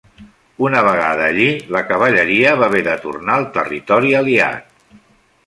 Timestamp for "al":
3.43-3.47